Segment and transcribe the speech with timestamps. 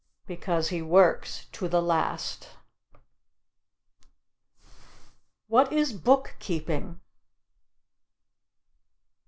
[0.25, 2.57] Because he works to the last.
[5.45, 6.99] What is book keeping?